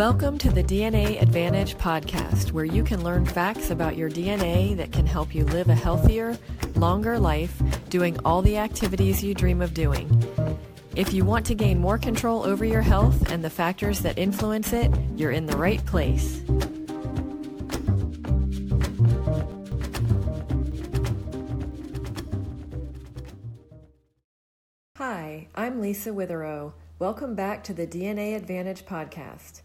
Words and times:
Welcome 0.00 0.38
to 0.38 0.50
the 0.50 0.64
DNA 0.64 1.20
Advantage 1.20 1.76
podcast, 1.76 2.52
where 2.52 2.64
you 2.64 2.82
can 2.82 3.04
learn 3.04 3.26
facts 3.26 3.68
about 3.68 3.98
your 3.98 4.08
DNA 4.08 4.74
that 4.78 4.92
can 4.92 5.04
help 5.04 5.34
you 5.34 5.44
live 5.44 5.68
a 5.68 5.74
healthier, 5.74 6.38
longer 6.74 7.18
life 7.18 7.60
doing 7.90 8.18
all 8.24 8.40
the 8.40 8.56
activities 8.56 9.22
you 9.22 9.34
dream 9.34 9.60
of 9.60 9.74
doing. 9.74 10.08
If 10.96 11.12
you 11.12 11.26
want 11.26 11.44
to 11.44 11.54
gain 11.54 11.78
more 11.78 11.98
control 11.98 12.44
over 12.44 12.64
your 12.64 12.80
health 12.80 13.30
and 13.30 13.44
the 13.44 13.50
factors 13.50 14.00
that 14.00 14.16
influence 14.16 14.72
it, 14.72 14.90
you're 15.16 15.32
in 15.32 15.44
the 15.44 15.58
right 15.58 15.84
place. 15.84 16.42
Hi, 24.96 25.48
I'm 25.54 25.82
Lisa 25.82 26.08
Witherow. 26.08 26.72
Welcome 26.98 27.34
back 27.34 27.62
to 27.64 27.74
the 27.74 27.86
DNA 27.86 28.34
Advantage 28.34 28.86
podcast. 28.86 29.60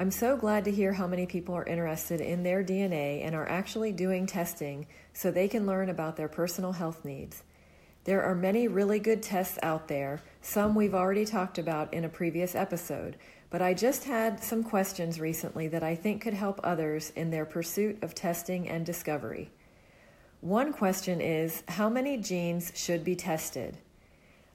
I'm 0.00 0.10
so 0.10 0.34
glad 0.34 0.64
to 0.64 0.70
hear 0.70 0.94
how 0.94 1.06
many 1.06 1.26
people 1.26 1.54
are 1.54 1.66
interested 1.66 2.22
in 2.22 2.42
their 2.42 2.64
DNA 2.64 3.22
and 3.22 3.34
are 3.34 3.46
actually 3.46 3.92
doing 3.92 4.24
testing 4.24 4.86
so 5.12 5.30
they 5.30 5.46
can 5.46 5.66
learn 5.66 5.90
about 5.90 6.16
their 6.16 6.26
personal 6.26 6.72
health 6.72 7.04
needs. 7.04 7.42
There 8.04 8.22
are 8.22 8.34
many 8.34 8.66
really 8.66 8.98
good 8.98 9.22
tests 9.22 9.58
out 9.62 9.88
there, 9.88 10.22
some 10.40 10.74
we've 10.74 10.94
already 10.94 11.26
talked 11.26 11.58
about 11.58 11.92
in 11.92 12.06
a 12.06 12.08
previous 12.08 12.54
episode, 12.54 13.18
but 13.50 13.60
I 13.60 13.74
just 13.74 14.04
had 14.04 14.42
some 14.42 14.64
questions 14.64 15.20
recently 15.20 15.68
that 15.68 15.82
I 15.82 15.96
think 15.96 16.22
could 16.22 16.32
help 16.32 16.60
others 16.64 17.12
in 17.14 17.28
their 17.28 17.44
pursuit 17.44 18.02
of 18.02 18.14
testing 18.14 18.70
and 18.70 18.86
discovery. 18.86 19.50
One 20.40 20.72
question 20.72 21.20
is 21.20 21.62
How 21.68 21.90
many 21.90 22.16
genes 22.16 22.72
should 22.74 23.04
be 23.04 23.16
tested? 23.16 23.76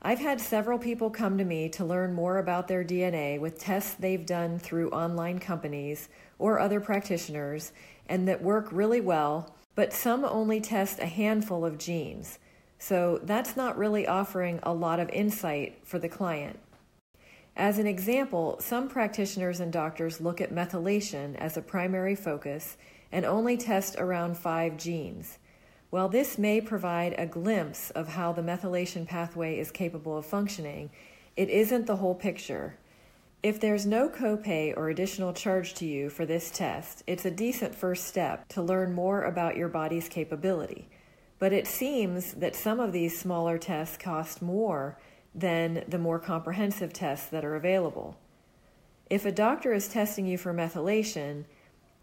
I've 0.05 0.19
had 0.19 0.39
several 0.39 0.77
people 0.77 1.09
come 1.09 1.39
to 1.39 1.43
me 1.43 1.67
to 1.69 1.83
learn 1.83 2.13
more 2.13 2.37
about 2.37 2.67
their 2.67 2.83
DNA 2.83 3.39
with 3.39 3.57
tests 3.57 3.95
they've 3.95 4.23
done 4.23 4.59
through 4.59 4.91
online 4.91 5.39
companies 5.39 6.09
or 6.37 6.59
other 6.59 6.79
practitioners 6.79 7.71
and 8.07 8.27
that 8.27 8.43
work 8.43 8.67
really 8.71 9.01
well, 9.01 9.55
but 9.73 9.93
some 9.93 10.23
only 10.23 10.61
test 10.61 10.99
a 10.99 11.07
handful 11.07 11.65
of 11.65 11.79
genes. 11.79 12.37
So 12.77 13.19
that's 13.23 13.57
not 13.57 13.79
really 13.79 14.05
offering 14.05 14.59
a 14.61 14.75
lot 14.75 14.99
of 14.99 15.09
insight 15.09 15.79
for 15.83 15.97
the 15.97 16.07
client. 16.07 16.59
As 17.55 17.79
an 17.79 17.87
example, 17.87 18.57
some 18.59 18.87
practitioners 18.87 19.59
and 19.59 19.73
doctors 19.73 20.21
look 20.21 20.39
at 20.39 20.53
methylation 20.53 21.35
as 21.37 21.57
a 21.57 21.63
primary 21.63 22.13
focus 22.13 22.77
and 23.11 23.25
only 23.25 23.57
test 23.57 23.95
around 23.97 24.37
five 24.37 24.77
genes. 24.77 25.39
While 25.95 26.09
this 26.09 26.37
may 26.37 26.59
provide 26.59 27.15
a 27.17 27.25
glimpse 27.25 27.89
of 27.91 28.09
how 28.09 28.33
the 28.33 28.41
methylation 28.41 29.07
pathway 29.07 29.57
is 29.57 29.71
capable 29.71 30.17
of 30.17 30.25
functioning, 30.25 30.89
it 31.37 31.49
isn't 31.49 31.87
the 31.87 31.95
whole 31.95 32.15
picture. 32.15 32.75
If 33.41 33.61
there's 33.61 33.85
no 33.85 34.09
copay 34.09 34.75
or 34.75 34.89
additional 34.89 35.31
charge 35.31 35.73
to 35.75 35.85
you 35.85 36.09
for 36.09 36.25
this 36.25 36.51
test, 36.51 37.01
it's 37.07 37.23
a 37.23 37.31
decent 37.31 37.73
first 37.73 38.07
step 38.07 38.45
to 38.49 38.61
learn 38.61 38.93
more 38.93 39.21
about 39.21 39.55
your 39.55 39.69
body's 39.69 40.09
capability. 40.09 40.89
But 41.39 41.53
it 41.53 41.65
seems 41.65 42.33
that 42.33 42.57
some 42.57 42.81
of 42.81 42.91
these 42.91 43.17
smaller 43.17 43.57
tests 43.57 43.95
cost 43.95 44.41
more 44.41 44.99
than 45.33 45.85
the 45.87 45.97
more 45.97 46.19
comprehensive 46.19 46.91
tests 46.91 47.29
that 47.29 47.45
are 47.45 47.55
available. 47.55 48.17
If 49.09 49.25
a 49.25 49.31
doctor 49.31 49.71
is 49.71 49.87
testing 49.87 50.27
you 50.27 50.37
for 50.37 50.53
methylation, 50.53 51.45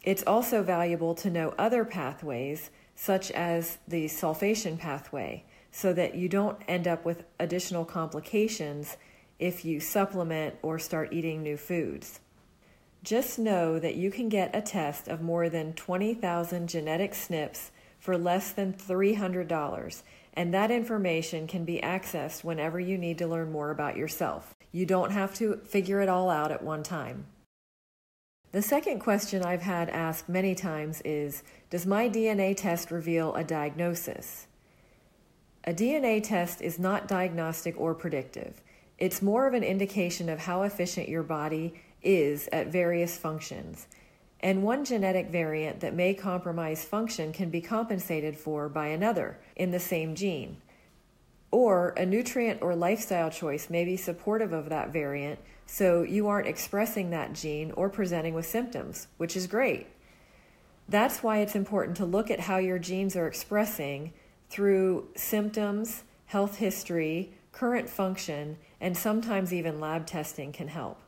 it's 0.02 0.24
also 0.26 0.62
valuable 0.62 1.14
to 1.16 1.28
know 1.28 1.54
other 1.58 1.84
pathways 1.84 2.70
such 2.94 3.30
as 3.30 3.78
the 3.88 4.06
sulfation 4.06 4.78
pathway, 4.78 5.44
so 5.70 5.92
that 5.92 6.14
you 6.14 6.28
don't 6.28 6.58
end 6.68 6.86
up 6.86 7.04
with 7.04 7.24
additional 7.40 7.84
complications 7.84 8.96
if 9.38 9.64
you 9.64 9.80
supplement 9.80 10.54
or 10.62 10.78
start 10.78 11.12
eating 11.12 11.42
new 11.42 11.56
foods. 11.56 12.20
Just 13.02 13.38
know 13.38 13.80
that 13.80 13.96
you 13.96 14.10
can 14.12 14.28
get 14.28 14.54
a 14.54 14.62
test 14.62 15.08
of 15.08 15.20
more 15.20 15.48
than 15.48 15.72
20,000 15.72 16.68
genetic 16.68 17.12
SNPs 17.12 17.70
for 17.98 18.16
less 18.16 18.52
than 18.52 18.72
$300, 18.72 20.02
and 20.34 20.54
that 20.54 20.70
information 20.70 21.46
can 21.46 21.64
be 21.64 21.80
accessed 21.82 22.44
whenever 22.44 22.78
you 22.78 22.96
need 22.96 23.18
to 23.18 23.26
learn 23.26 23.50
more 23.50 23.70
about 23.70 23.96
yourself. 23.96 24.54
You 24.70 24.86
don't 24.86 25.10
have 25.10 25.34
to 25.34 25.56
figure 25.64 26.00
it 26.00 26.08
all 26.08 26.30
out 26.30 26.52
at 26.52 26.62
one 26.62 26.82
time. 26.82 27.26
The 28.52 28.60
second 28.60 28.98
question 28.98 29.42
I've 29.42 29.62
had 29.62 29.88
asked 29.88 30.28
many 30.28 30.54
times 30.54 31.00
is 31.06 31.42
Does 31.70 31.86
my 31.86 32.10
DNA 32.10 32.54
test 32.54 32.90
reveal 32.90 33.34
a 33.34 33.42
diagnosis? 33.42 34.46
A 35.64 35.72
DNA 35.72 36.22
test 36.22 36.60
is 36.60 36.78
not 36.78 37.08
diagnostic 37.08 37.80
or 37.80 37.94
predictive. 37.94 38.60
It's 38.98 39.22
more 39.22 39.46
of 39.46 39.54
an 39.54 39.64
indication 39.64 40.28
of 40.28 40.40
how 40.40 40.64
efficient 40.64 41.08
your 41.08 41.22
body 41.22 41.80
is 42.02 42.46
at 42.52 42.66
various 42.66 43.16
functions. 43.16 43.86
And 44.40 44.62
one 44.62 44.84
genetic 44.84 45.30
variant 45.30 45.80
that 45.80 45.94
may 45.94 46.12
compromise 46.12 46.84
function 46.84 47.32
can 47.32 47.48
be 47.48 47.62
compensated 47.62 48.36
for 48.36 48.68
by 48.68 48.88
another 48.88 49.38
in 49.56 49.70
the 49.70 49.80
same 49.80 50.14
gene. 50.14 50.58
Or 51.52 51.90
a 51.90 52.04
nutrient 52.04 52.62
or 52.62 52.74
lifestyle 52.74 53.30
choice 53.30 53.70
may 53.70 53.84
be 53.84 53.96
supportive 53.96 54.52
of 54.52 54.70
that 54.70 54.92
variant, 54.92 55.38
so 55.66 56.02
you 56.02 56.26
aren't 56.26 56.48
expressing 56.48 57.10
that 57.10 57.34
gene 57.34 57.70
or 57.72 57.88
presenting 57.88 58.34
with 58.34 58.46
symptoms, 58.46 59.06
which 59.18 59.36
is 59.36 59.46
great. 59.46 59.86
That's 60.88 61.22
why 61.22 61.38
it's 61.38 61.54
important 61.54 61.96
to 61.98 62.04
look 62.04 62.30
at 62.30 62.40
how 62.40 62.56
your 62.58 62.78
genes 62.78 63.14
are 63.14 63.28
expressing 63.28 64.12
through 64.50 65.08
symptoms, 65.14 66.02
health 66.26 66.56
history, 66.56 67.32
current 67.52 67.88
function, 67.88 68.56
and 68.80 68.96
sometimes 68.96 69.52
even 69.52 69.78
lab 69.78 70.06
testing 70.06 70.52
can 70.52 70.68
help. 70.68 71.00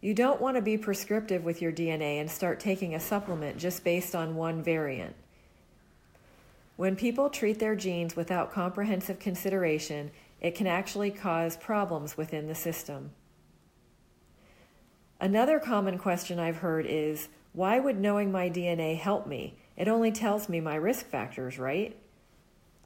You 0.00 0.14
don't 0.14 0.40
want 0.40 0.56
to 0.56 0.62
be 0.62 0.76
prescriptive 0.76 1.44
with 1.44 1.62
your 1.62 1.72
DNA 1.72 2.20
and 2.20 2.30
start 2.30 2.60
taking 2.60 2.94
a 2.94 3.00
supplement 3.00 3.58
just 3.58 3.84
based 3.84 4.14
on 4.14 4.36
one 4.36 4.62
variant. 4.62 5.14
When 6.76 6.94
people 6.94 7.30
treat 7.30 7.58
their 7.58 7.74
genes 7.74 8.16
without 8.16 8.52
comprehensive 8.52 9.18
consideration, 9.18 10.10
it 10.40 10.54
can 10.54 10.66
actually 10.66 11.10
cause 11.10 11.56
problems 11.56 12.16
within 12.16 12.46
the 12.46 12.54
system. 12.54 13.12
Another 15.18 15.58
common 15.58 15.96
question 15.98 16.38
I've 16.38 16.58
heard 16.58 16.84
is 16.86 17.28
why 17.54 17.78
would 17.78 17.98
knowing 17.98 18.30
my 18.30 18.50
DNA 18.50 18.98
help 18.98 19.26
me? 19.26 19.56
It 19.78 19.88
only 19.88 20.12
tells 20.12 20.50
me 20.50 20.60
my 20.60 20.74
risk 20.74 21.06
factors, 21.06 21.58
right? 21.58 21.96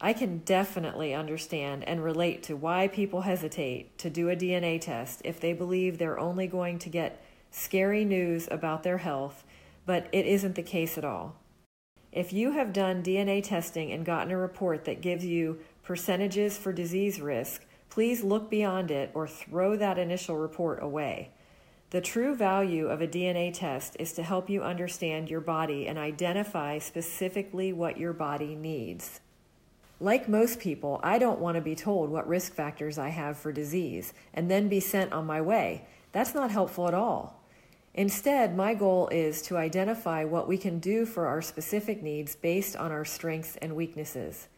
I 0.00 0.12
can 0.12 0.38
definitely 0.38 1.12
understand 1.12 1.82
and 1.84 2.02
relate 2.02 2.44
to 2.44 2.56
why 2.56 2.86
people 2.86 3.22
hesitate 3.22 3.98
to 3.98 4.08
do 4.08 4.30
a 4.30 4.36
DNA 4.36 4.80
test 4.80 5.20
if 5.24 5.40
they 5.40 5.52
believe 5.52 5.98
they're 5.98 6.20
only 6.20 6.46
going 6.46 6.78
to 6.78 6.88
get 6.88 7.22
scary 7.50 8.04
news 8.04 8.46
about 8.50 8.84
their 8.84 8.98
health, 8.98 9.44
but 9.84 10.06
it 10.12 10.24
isn't 10.24 10.54
the 10.54 10.62
case 10.62 10.96
at 10.96 11.04
all. 11.04 11.39
If 12.12 12.32
you 12.32 12.52
have 12.52 12.72
done 12.72 13.04
DNA 13.04 13.42
testing 13.42 13.92
and 13.92 14.04
gotten 14.04 14.32
a 14.32 14.36
report 14.36 14.84
that 14.84 15.00
gives 15.00 15.24
you 15.24 15.60
percentages 15.84 16.58
for 16.58 16.72
disease 16.72 17.20
risk, 17.20 17.64
please 17.88 18.24
look 18.24 18.50
beyond 18.50 18.90
it 18.90 19.10
or 19.14 19.28
throw 19.28 19.76
that 19.76 19.98
initial 19.98 20.36
report 20.36 20.82
away. 20.82 21.30
The 21.90 22.00
true 22.00 22.34
value 22.34 22.88
of 22.88 23.00
a 23.00 23.08
DNA 23.08 23.52
test 23.52 23.96
is 23.98 24.12
to 24.12 24.22
help 24.22 24.48
you 24.48 24.62
understand 24.62 25.28
your 25.28 25.40
body 25.40 25.86
and 25.88 25.98
identify 25.98 26.78
specifically 26.78 27.72
what 27.72 27.98
your 27.98 28.12
body 28.12 28.54
needs. 28.54 29.20
Like 29.98 30.28
most 30.28 30.60
people, 30.60 31.00
I 31.02 31.18
don't 31.18 31.40
want 31.40 31.56
to 31.56 31.60
be 31.60 31.74
told 31.74 32.10
what 32.10 32.28
risk 32.28 32.54
factors 32.54 32.96
I 32.96 33.08
have 33.08 33.36
for 33.36 33.52
disease 33.52 34.14
and 34.32 34.50
then 34.50 34.68
be 34.68 34.80
sent 34.80 35.12
on 35.12 35.26
my 35.26 35.40
way. 35.40 35.84
That's 36.12 36.34
not 36.34 36.50
helpful 36.50 36.88
at 36.88 36.94
all. 36.94 37.39
Instead, 37.94 38.56
my 38.56 38.72
goal 38.72 39.08
is 39.08 39.42
to 39.42 39.56
identify 39.56 40.24
what 40.24 40.46
we 40.46 40.56
can 40.56 40.78
do 40.78 41.04
for 41.04 41.26
our 41.26 41.42
specific 41.42 42.02
needs 42.02 42.36
based 42.36 42.76
on 42.76 42.92
our 42.92 43.04
strengths 43.04 43.56
and 43.56 43.74
weaknesses. 43.74 44.48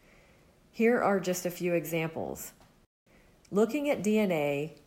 Here 0.71 1.01
are 1.01 1.19
just 1.19 1.45
a 1.45 1.51
few 1.51 1.73
examples. 1.73 2.53
Looking 3.51 3.89
at 3.89 4.03
DNA, 4.03 4.77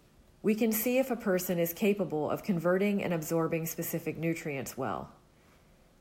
we 0.43 0.55
can 0.55 0.71
see 0.71 0.99
if 0.99 1.11
a 1.11 1.17
person 1.17 1.59
is 1.59 1.73
capable 1.73 2.31
of 2.31 2.45
converting 2.45 3.03
and 3.03 3.13
absorbing 3.13 3.67
specific 3.67 4.17
nutrients 4.17 4.77
well. 4.77 5.11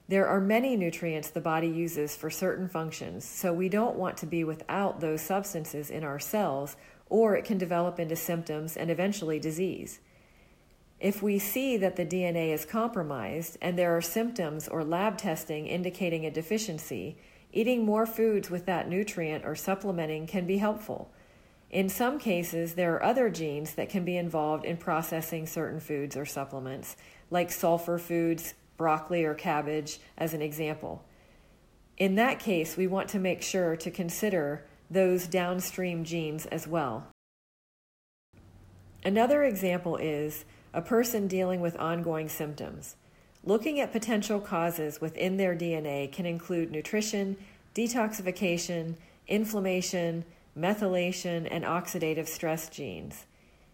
There 0.08 0.28
are 0.28 0.40
many 0.40 0.76
nutrients 0.76 1.32
the 1.32 1.42
body 1.42 1.68
uses 1.68 2.16
for 2.16 2.30
certain 2.30 2.70
functions, 2.70 3.26
so 3.26 3.52
we 3.52 3.70
don't 3.70 3.96
want 3.96 4.18
to 4.18 4.28
be 4.28 4.44
without 4.44 5.00
those 5.00 5.22
substances 5.22 5.90
in 5.90 6.04
our 6.04 6.20
cells, 6.20 6.76
or 7.10 7.36
it 7.36 7.44
can 7.44 7.58
develop 7.58 8.00
into 8.00 8.16
symptoms 8.16 8.78
and 8.78 8.92
eventually 8.92 9.40
disease. 9.40 10.00
If 11.06 11.22
we 11.22 11.38
see 11.38 11.78
that 11.78 11.98
the 11.98 12.06
DNA 12.06 12.52
is 12.52 12.66
compromised 12.66 13.60
and 13.62 13.78
there 13.78 13.96
are 13.96 14.02
symptoms 14.02 14.68
or 14.68 14.84
lab 14.84 15.20
testing 15.20 15.68
indicating 15.68 16.26
a 16.26 16.32
deficiency, 16.32 17.16
eating 17.54 17.86
more 17.86 18.08
foods 18.08 18.50
with 18.50 18.66
that 18.66 18.90
nutrient 18.90 19.46
or 19.46 19.54
supplementing 19.54 20.26
can 20.26 20.48
be 20.48 20.58
helpful. 20.58 21.12
In 21.70 21.90
some 21.90 22.18
cases, 22.18 22.74
there 22.74 22.96
are 22.96 23.04
other 23.04 23.30
genes 23.30 23.76
that 23.76 23.88
can 23.88 24.04
be 24.04 24.18
involved 24.18 24.66
in 24.66 24.78
processing 24.78 25.46
certain 25.46 25.80
foods 25.80 26.18
or 26.18 26.26
supplements, 26.26 26.98
like 27.30 27.52
sulfur 27.52 28.00
foods, 28.00 28.56
broccoli, 28.76 29.26
or 29.26 29.36
cabbage, 29.36 30.00
as 30.18 30.34
an 30.34 30.42
example. 30.42 31.06
In 31.98 32.16
that 32.16 32.40
case, 32.40 32.76
we 32.76 32.88
want 32.88 33.10
to 33.10 33.20
make 33.20 33.44
sure 33.44 33.76
to 33.76 33.92
consider 33.92 34.66
those 34.90 35.28
downstream 35.28 36.04
genes 36.04 36.48
as 36.48 36.68
well. 36.68 37.06
Another 39.04 39.44
example 39.44 39.98
is 39.98 40.46
a 40.76 40.82
person 40.82 41.26
dealing 41.28 41.62
with 41.62 41.78
ongoing 41.78 42.28
symptoms. 42.28 42.98
Looking 43.46 43.80
at 43.80 43.94
potential 43.94 44.42
causes 44.42 45.00
within 45.00 45.38
their 45.38 45.56
DNA 45.56 46.12
can 46.12 46.26
include 46.26 46.70
nutrition, 46.70 47.38
detoxification, 47.74 48.96
inflammation, 49.28 50.26
methylation, 50.58 51.48
and 51.50 51.64
oxidative 51.64 52.28
stress 52.28 52.70
genes. 52.70 53.26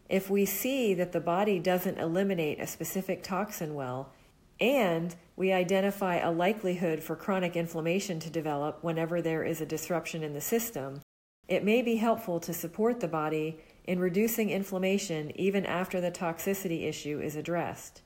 If 0.09 0.29
we 0.29 0.45
see 0.45 0.93
that 0.93 1.11
the 1.11 1.19
body 1.19 1.57
doesn't 1.57 1.97
eliminate 1.97 2.59
a 2.59 2.67
specific 2.67 3.23
toxin 3.23 3.73
well, 3.73 4.11
and 4.59 5.15
we 5.35 5.51
identify 5.51 6.17
a 6.17 6.31
likelihood 6.31 7.01
for 7.01 7.15
chronic 7.15 7.55
inflammation 7.55 8.19
to 8.19 8.29
develop 8.29 8.83
whenever 8.83 9.21
there 9.21 9.43
is 9.43 9.59
a 9.59 9.65
disruption 9.65 10.21
in 10.21 10.33
the 10.33 10.41
system, 10.41 11.01
it 11.47 11.63
may 11.63 11.81
be 11.81 11.95
helpful 11.95 12.39
to 12.41 12.53
support 12.53 12.99
the 12.99 13.07
body 13.07 13.59
in 13.85 13.99
reducing 13.99 14.49
inflammation 14.49 15.31
even 15.35 15.65
after 15.65 15.99
the 15.99 16.11
toxicity 16.11 16.83
issue 16.83 17.19
is 17.19 17.35
addressed. 17.35 18.01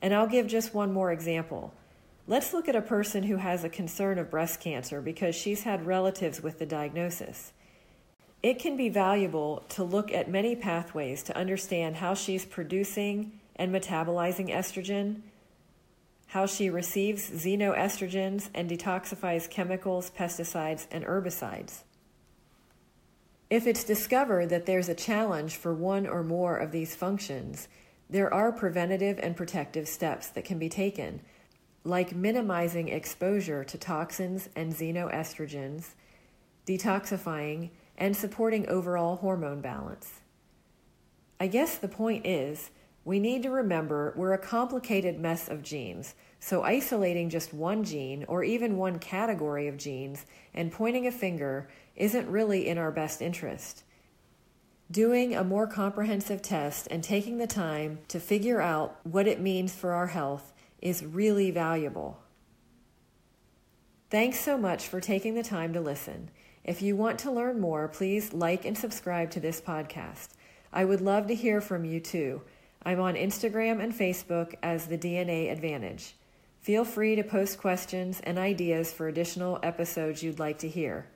And 0.00 0.14
I'll 0.14 0.28
give 0.28 0.46
just 0.46 0.74
one 0.74 0.92
more 0.92 1.10
example. 1.10 1.74
Let's 2.26 2.52
look 2.52 2.68
at 2.68 2.76
a 2.76 2.82
person 2.82 3.24
who 3.24 3.36
has 3.36 3.64
a 3.64 3.68
concern 3.68 4.18
of 4.18 4.30
breast 4.30 4.60
cancer 4.60 5.00
because 5.00 5.34
she's 5.34 5.62
had 5.62 5.86
relatives 5.86 6.42
with 6.42 6.58
the 6.58 6.66
diagnosis. 6.66 7.52
It 8.42 8.60
can 8.60 8.76
be 8.76 8.88
valuable 8.88 9.64
to 9.70 9.82
look 9.82 10.12
at 10.12 10.30
many 10.30 10.54
pathways 10.54 11.22
to 11.24 11.36
understand 11.36 11.96
how 11.96 12.14
she's 12.14 12.44
producing 12.44 13.40
and 13.56 13.74
metabolizing 13.74 14.50
estrogen, 14.50 15.22
how 16.28 16.46
she 16.46 16.70
receives 16.70 17.30
xenoestrogens 17.30 18.50
and 18.54 18.70
detoxifies 18.70 19.50
chemicals, 19.50 20.12
pesticides, 20.16 20.86
and 20.92 21.04
herbicides. 21.04 21.82
If 23.50 23.66
it's 23.66 23.84
discovered 23.84 24.50
that 24.50 24.66
there's 24.66 24.90
a 24.90 24.94
challenge 24.94 25.56
for 25.56 25.72
one 25.72 26.06
or 26.06 26.22
more 26.22 26.58
of 26.58 26.70
these 26.70 26.94
functions, 26.94 27.68
there 28.10 28.32
are 28.32 28.52
preventative 28.52 29.18
and 29.22 29.36
protective 29.36 29.88
steps 29.88 30.28
that 30.28 30.44
can 30.44 30.58
be 30.58 30.68
taken, 30.68 31.22
like 31.82 32.14
minimizing 32.14 32.88
exposure 32.88 33.64
to 33.64 33.78
toxins 33.78 34.50
and 34.54 34.74
xenoestrogens, 34.74 35.94
detoxifying, 36.66 37.70
and 37.96 38.14
supporting 38.14 38.68
overall 38.68 39.16
hormone 39.16 39.62
balance. 39.62 40.20
I 41.40 41.46
guess 41.46 41.78
the 41.78 41.88
point 41.88 42.26
is, 42.26 42.70
we 43.08 43.18
need 43.18 43.42
to 43.42 43.50
remember 43.50 44.12
we're 44.16 44.34
a 44.34 44.38
complicated 44.38 45.18
mess 45.18 45.48
of 45.48 45.62
genes, 45.62 46.14
so 46.40 46.62
isolating 46.62 47.30
just 47.30 47.54
one 47.54 47.82
gene 47.82 48.22
or 48.28 48.44
even 48.44 48.76
one 48.76 48.98
category 48.98 49.66
of 49.66 49.78
genes 49.78 50.26
and 50.52 50.70
pointing 50.70 51.06
a 51.06 51.10
finger 51.10 51.66
isn't 51.96 52.28
really 52.28 52.68
in 52.68 52.76
our 52.76 52.92
best 52.92 53.22
interest. 53.22 53.82
Doing 54.90 55.34
a 55.34 55.42
more 55.42 55.66
comprehensive 55.66 56.42
test 56.42 56.86
and 56.90 57.02
taking 57.02 57.38
the 57.38 57.46
time 57.46 58.00
to 58.08 58.20
figure 58.20 58.60
out 58.60 58.98
what 59.04 59.26
it 59.26 59.40
means 59.40 59.74
for 59.74 59.94
our 59.94 60.08
health 60.08 60.52
is 60.82 61.02
really 61.02 61.50
valuable. 61.50 62.20
Thanks 64.10 64.38
so 64.38 64.58
much 64.58 64.86
for 64.86 65.00
taking 65.00 65.34
the 65.34 65.42
time 65.42 65.72
to 65.72 65.80
listen. 65.80 66.28
If 66.62 66.82
you 66.82 66.94
want 66.94 67.18
to 67.20 67.32
learn 67.32 67.58
more, 67.58 67.88
please 67.88 68.34
like 68.34 68.66
and 68.66 68.76
subscribe 68.76 69.30
to 69.30 69.40
this 69.40 69.62
podcast. 69.62 70.28
I 70.70 70.84
would 70.84 71.00
love 71.00 71.26
to 71.28 71.34
hear 71.34 71.62
from 71.62 71.86
you 71.86 72.00
too. 72.00 72.42
I'm 72.82 73.00
on 73.00 73.14
Instagram 73.14 73.82
and 73.82 73.92
Facebook 73.92 74.54
as 74.62 74.86
the 74.86 74.98
DNA 74.98 75.50
Advantage. 75.50 76.14
Feel 76.60 76.84
free 76.84 77.16
to 77.16 77.22
post 77.22 77.58
questions 77.58 78.20
and 78.24 78.38
ideas 78.38 78.92
for 78.92 79.08
additional 79.08 79.58
episodes 79.62 80.22
you'd 80.22 80.38
like 80.38 80.58
to 80.58 80.68
hear. 80.68 81.06